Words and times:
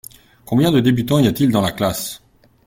Combien 0.45 0.71
de 0.71 0.79
débutants 0.79 1.19
y 1.19 1.27
a-t-il 1.27 1.51
dans 1.51 1.61
la 1.61 1.71
classe? 1.71 2.23